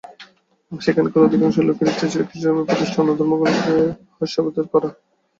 [0.71, 3.73] সেখানকার অধিকাংশ লোকের ইচ্ছা ছিল খ্রীষ্টধর্মের প্রতিষঠা এবং অন্যান্য ধর্মগুলিকে
[4.17, 4.89] হাস্যাস্পদ করা।